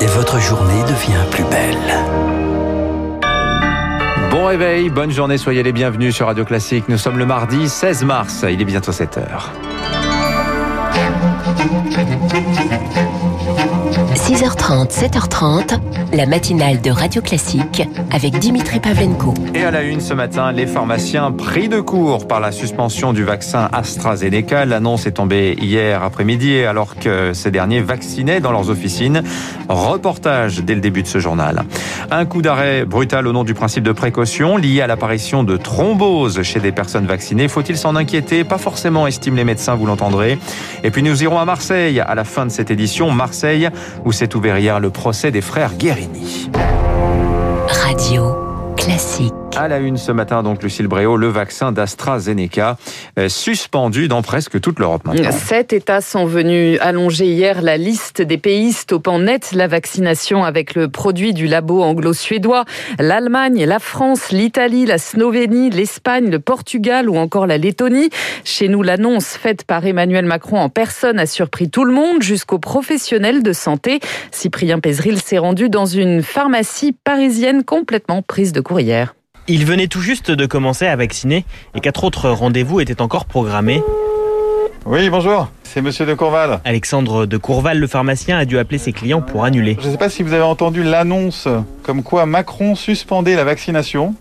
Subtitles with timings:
[0.00, 1.78] Et votre journée devient plus belle.
[4.30, 6.88] Bon réveil, bonne journée, soyez les bienvenus sur Radio Classique.
[6.88, 9.52] Nous sommes le mardi 16 mars, il est bientôt 7 heures.
[14.14, 15.78] 6h30, 7h30,
[16.12, 19.34] la matinale de Radio Classique avec Dimitri Pavlenko.
[19.54, 23.24] Et à la une ce matin, les pharmaciens pris de court par la suspension du
[23.24, 24.66] vaccin AstraZeneca.
[24.66, 29.22] L'annonce est tombée hier après-midi alors que ces derniers vaccinaient dans leurs officines.
[29.68, 31.64] Reportage dès le début de ce journal.
[32.12, 36.42] Un coup d'arrêt brutal au nom du principe de précaution lié à l'apparition de thrombose
[36.42, 37.48] chez des personnes vaccinées.
[37.48, 38.44] Faut-il s'en inquiéter?
[38.44, 40.38] Pas forcément, estiment les médecins, vous l'entendrez.
[40.84, 43.10] Et puis nous irons à Marseille à la fin de cette édition.
[43.10, 43.68] Marseille,
[44.04, 46.50] où s'est ouvert hier le procès des frères Guérini.
[47.68, 48.36] Radio
[48.76, 49.43] Classique.
[49.56, 52.76] À la une ce matin, donc, Lucille Bréau, le vaccin d'AstraZeneca
[53.20, 55.30] euh, suspendu dans presque toute l'Europe maintenant.
[55.30, 60.74] Sept États sont venus allonger hier la liste des pays stoppant net la vaccination avec
[60.74, 62.64] le produit du labo anglo-suédois.
[62.98, 68.10] L'Allemagne, la France, l'Italie, la Slovénie, l'Espagne, le Portugal ou encore la Lettonie.
[68.42, 72.58] Chez nous, l'annonce faite par Emmanuel Macron en personne a surpris tout le monde jusqu'aux
[72.58, 74.00] professionnels de santé.
[74.32, 79.14] Cyprien Pézril s'est rendu dans une pharmacie parisienne complètement prise de courrière.
[79.46, 83.82] Il venait tout juste de commencer à vacciner et quatre autres rendez-vous étaient encore programmés.
[84.86, 86.60] Oui, bonjour, c'est monsieur de Courval.
[86.64, 89.76] Alexandre de Courval, le pharmacien, a dû appeler ses clients pour annuler.
[89.80, 91.46] Je ne sais pas si vous avez entendu l'annonce
[91.82, 94.14] comme quoi Macron suspendait la vaccination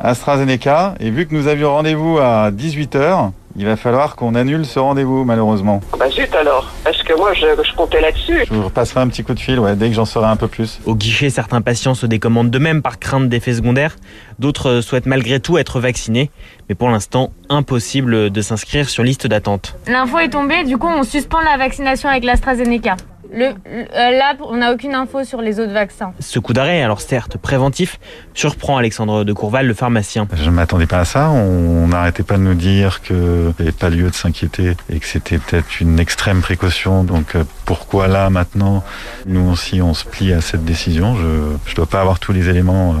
[0.00, 4.78] AstraZeneca et vu que nous avions rendez-vous à 18h, il va falloir qu'on annule ce
[4.78, 5.82] rendez-vous malheureusement.
[5.98, 8.46] Bah zut alors, parce que moi je, je comptais là-dessus?
[8.48, 10.48] Je vous repasserai un petit coup de fil ouais, dès que j'en saurai un peu
[10.48, 10.80] plus.
[10.86, 13.96] Au guichet, certains patients se décommandent d'eux-mêmes par crainte d'effets secondaires.
[14.38, 16.30] D'autres souhaitent malgré tout être vaccinés.
[16.70, 19.76] Mais pour l'instant, impossible de s'inscrire sur liste d'attente.
[19.86, 22.96] L'info est tombée, du coup on suspend la vaccination avec l'AstraZeneca.
[23.32, 26.12] Le, le- euh, là, on n'a aucune info sur les autres vaccins.
[26.18, 27.98] Ce coup d'arrêt, alors certes préventif,
[28.34, 30.26] surprend Alexandre de Courval, le pharmacien.
[30.34, 31.30] Je ne m'attendais pas à ça.
[31.30, 35.06] On n'arrêtait pas de nous dire qu'il n'y avait pas lieu de s'inquiéter et que
[35.06, 37.04] c'était peut-être une extrême précaution.
[37.04, 38.82] Donc euh, pourquoi là maintenant?
[39.26, 41.14] Nous aussi on se plie à cette décision.
[41.16, 41.26] Je
[41.70, 42.96] ne dois pas avoir tous les éléments euh,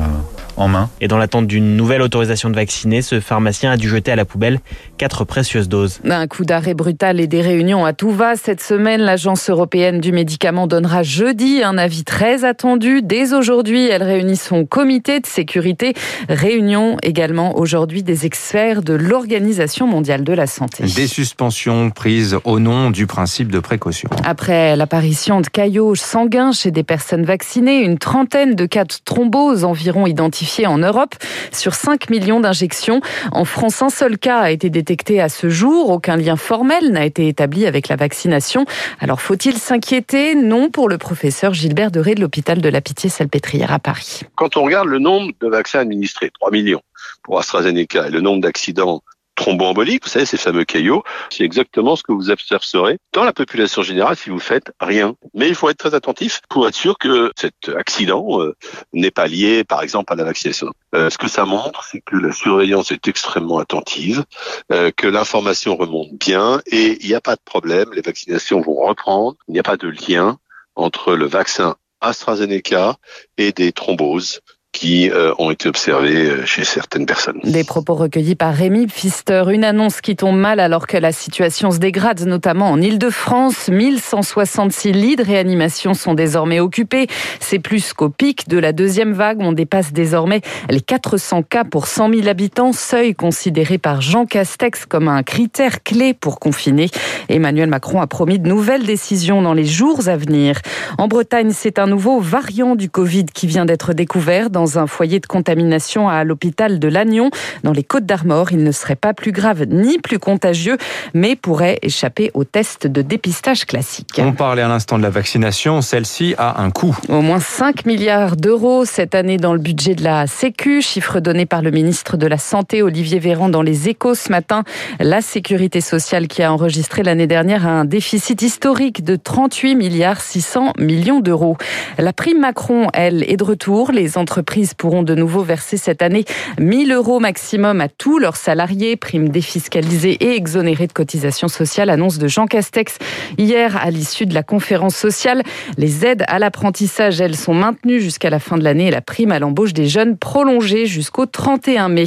[0.56, 0.90] en main.
[1.00, 4.24] Et dans l'attente d'une nouvelle autorisation de vacciner, ce pharmacien a dû jeter à la
[4.24, 4.60] poubelle
[4.98, 6.00] quatre précieuses doses.
[6.04, 8.36] Un coup d'arrêt brutal et des réunions à tout va.
[8.36, 13.00] Cette semaine, l'Agence européenne du médicament donnera jeudi un avis très attendu.
[13.02, 15.94] Dès aujourd'hui, elle réunit son comité de sécurité.
[16.28, 20.84] Réunion également aujourd'hui des experts de l'Organisation mondiale de la santé.
[20.84, 24.10] Des suspensions prises au nom du principe de précaution.
[24.24, 29.64] Après l'apparition de caillots sanguins chez des personnes vaccinées, une trentaine de cas de thrombose
[29.64, 31.14] environ identifiés en Europe
[31.52, 33.00] sur 5 millions d'injections.
[33.32, 35.90] En France, un seul cas a été détecté à ce jour.
[35.90, 38.64] Aucun lien formel n'a été établi avec la vaccination.
[39.00, 40.34] Alors faut-il s'inquiéter?
[40.34, 44.22] Non pour le professeur Gilbert Deré de l'hôpital de la Pitié-Salpêtrière à Paris.
[44.34, 46.82] Quand on regarde le nombre de vaccins administrés, 3 millions
[47.22, 49.02] pour AstraZeneca, et le nombre d'accidents
[49.40, 53.82] thromboemboliques, vous savez, ces fameux caillots, c'est exactement ce que vous observerez dans la population
[53.82, 55.14] générale si vous faites rien.
[55.34, 58.54] Mais il faut être très attentif pour être sûr que cet accident euh,
[58.92, 60.68] n'est pas lié, par exemple, à la vaccination.
[60.94, 64.24] Euh, ce que ça montre, c'est que la surveillance est extrêmement attentive,
[64.72, 68.74] euh, que l'information remonte bien et il n'y a pas de problème, les vaccinations vont
[68.74, 70.38] reprendre, il n'y a pas de lien
[70.76, 72.96] entre le vaccin AstraZeneca
[73.38, 74.40] et des thromboses
[74.72, 77.40] qui euh, ont été observées euh, chez certaines personnes.
[77.42, 79.44] Des propos recueillis par Rémi Pfister.
[79.50, 83.68] Une annonce qui tombe mal alors que la situation se dégrade, notamment en Ile-de-France.
[83.68, 87.08] 1166 lits de réanimation sont désormais occupés.
[87.40, 89.38] C'est plus qu'au pic de la deuxième vague.
[89.40, 94.86] On dépasse désormais les 400 cas pour 100 000 habitants, seuil considéré par Jean Castex
[94.86, 96.90] comme un critère clé pour confiner.
[97.28, 100.60] Emmanuel Macron a promis de nouvelles décisions dans les jours à venir.
[100.96, 105.20] En Bretagne, c'est un nouveau variant du Covid qui vient d'être découvert dans un foyer
[105.20, 107.30] de contamination à l'hôpital de Lannion,
[107.64, 108.52] dans les Côtes d'Armor.
[108.52, 110.76] Il ne serait pas plus grave ni plus contagieux,
[111.14, 114.20] mais pourrait échapper au test de dépistage classique.
[114.22, 116.96] On parlait à l'instant de la vaccination, celle-ci a un coût.
[117.08, 121.46] Au moins 5 milliards d'euros cette année dans le budget de la Sécu, chiffre donné
[121.46, 124.64] par le ministre de la Santé Olivier Véran dans les échos ce matin.
[124.98, 130.74] La sécurité sociale qui a enregistré l'année dernière un déficit historique de 38 milliards 600
[130.78, 131.56] millions d'euros.
[131.98, 133.92] La prime Macron, elle, est de retour.
[133.92, 136.24] Les entreprises entreprises pourront de nouveau verser cette année
[136.58, 142.18] 1000 euros maximum à tous leurs salariés, primes défiscalisées et exonérées de cotisations sociales, annonce
[142.18, 142.98] de Jean Castex
[143.38, 145.44] hier à l'issue de la conférence sociale.
[145.76, 149.30] Les aides à l'apprentissage, elles, sont maintenues jusqu'à la fin de l'année et la prime
[149.30, 152.06] à l'embauche des jeunes prolongée jusqu'au 31 mai.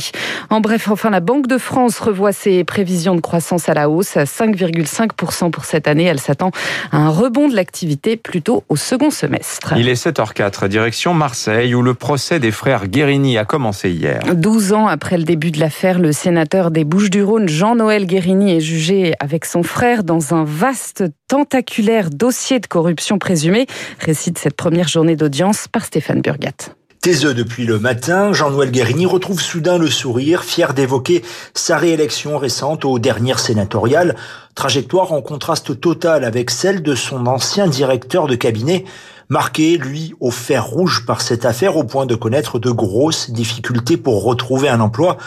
[0.50, 4.18] En bref, enfin, la Banque de France revoit ses prévisions de croissance à la hausse
[4.18, 6.04] à 5,5% pour cette année.
[6.04, 6.52] Elle s'attend
[6.92, 9.76] à un rebond de l'activité plutôt au second semestre.
[9.78, 14.22] Il est 7h04, direction Marseille, où le procès des frères Guérini a commencé hier.
[14.34, 19.14] 12 ans après le début de l'affaire, le sénateur des Bouches-du-Rhône, Jean-Noël Guérini, est jugé
[19.20, 23.68] avec son frère dans un vaste tentaculaire dossier de corruption présumée.
[24.00, 26.74] Récite cette première journée d'audience par Stéphane Burgat.
[27.04, 31.22] Taiseux depuis le matin, Jean-Noël Guérini retrouve soudain le sourire, fier d'évoquer
[31.54, 34.16] sa réélection récente aux dernières sénatoriales,
[34.56, 38.86] trajectoire en contraste total avec celle de son ancien directeur de cabinet,
[39.30, 43.98] marqué, lui, au fer rouge par cette affaire au point de connaître de grosses difficultés
[43.98, 45.18] pour retrouver un emploi.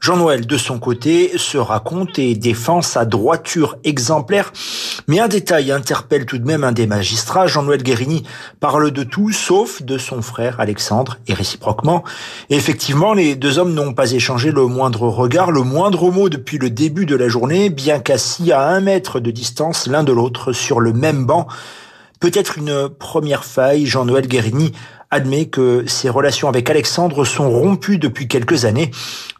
[0.00, 4.52] Jean-Noël, de son côté, se raconte et défend sa droiture exemplaire.
[5.08, 7.48] Mais un détail interpelle tout de même un des magistrats.
[7.48, 8.22] Jean-Noël Guérini
[8.60, 12.04] parle de tout, sauf de son frère Alexandre, et réciproquement.
[12.48, 16.70] Effectivement, les deux hommes n'ont pas échangé le moindre regard, le moindre mot depuis le
[16.70, 20.78] début de la journée, bien qu'assis à un mètre de distance l'un de l'autre sur
[20.78, 21.48] le même banc.
[22.20, 24.72] Peut-être une première faille, Jean-Noël Guérini
[25.10, 28.90] admet que ses relations avec Alexandre sont rompues depuis quelques années.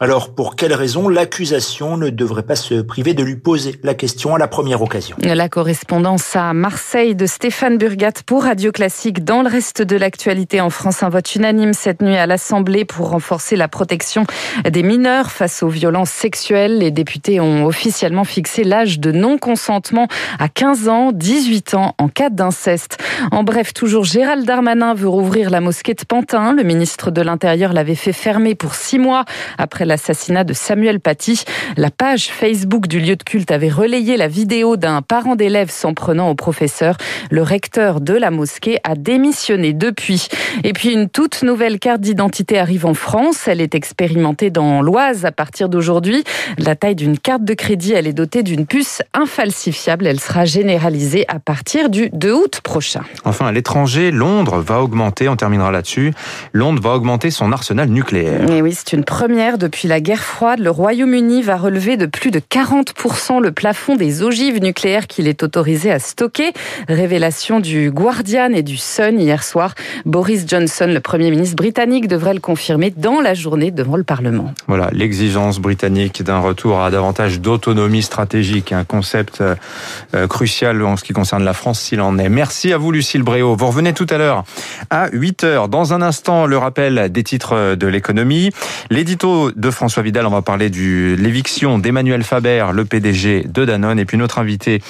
[0.01, 4.35] Alors pour quelle raison l'accusation ne devrait pas se priver de lui poser la question
[4.35, 5.17] à la première occasion?
[5.23, 9.25] La correspondance à Marseille de Stéphane Burgat pour Radio Classique.
[9.25, 13.11] Dans le reste de l'actualité en France, un vote unanime cette nuit à l'Assemblée pour
[13.11, 14.25] renforcer la protection
[14.69, 16.79] des mineurs face aux violences sexuelles.
[16.79, 22.31] Les députés ont officiellement fixé l'âge de non-consentement à 15 ans, 18 ans en cas
[22.31, 22.99] d'inceste.
[23.33, 26.53] En bref, toujours Gérald Darmanin veut rouvrir la la mosquée de Pantin.
[26.53, 29.25] Le ministre de l'Intérieur l'avait fait fermer pour six mois
[29.59, 31.43] après l'assassinat de Samuel Paty.
[31.77, 35.95] La page Facebook du lieu de culte avait relayé la vidéo d'un parent d'élève s'en
[35.95, 36.97] prenant au professeur.
[37.33, 40.29] Le recteur de la mosquée a démissionné depuis.
[40.63, 43.49] Et puis une toute nouvelle carte d'identité arrive en France.
[43.49, 46.23] Elle est expérimentée dans l'Oise à partir d'aujourd'hui.
[46.59, 50.07] La taille d'une carte de crédit, elle est dotée d'une puce infalsifiable.
[50.07, 53.03] Elle sera généralisée à partir du 2 août prochain.
[53.25, 56.13] Enfin, à l'étranger, Londres va augmenter en termes terminera là-dessus.
[56.53, 58.51] Londres va augmenter son arsenal nucléaire.
[58.51, 60.59] Et oui, c'est une première depuis la guerre froide.
[60.59, 65.43] Le Royaume-Uni va relever de plus de 40% le plafond des ogives nucléaires qu'il est
[65.43, 66.53] autorisé à stocker.
[66.87, 69.75] Révélation du Guardian et du Sun hier soir.
[70.05, 74.53] Boris Johnson, le Premier ministre britannique, devrait le confirmer dans la journée devant le Parlement.
[74.67, 81.05] Voilà, l'exigence britannique d'un retour à davantage d'autonomie stratégique, un concept euh, crucial en ce
[81.05, 82.29] qui concerne la France s'il en est.
[82.29, 83.57] Merci à vous Lucille Bréau.
[83.57, 84.45] Vous revenez tout à l'heure
[84.91, 88.51] à 8 dans un instant, le rappel des titres de l'économie.
[88.91, 93.99] L'édito de François Vidal, on va parler de l'éviction d'Emmanuel Faber, le PDG de Danone.
[93.99, 94.83] Et puis notre invité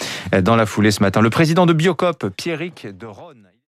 [0.43, 3.48] dans la foulée ce matin, le président de Biocop, Pierrick de Ronne.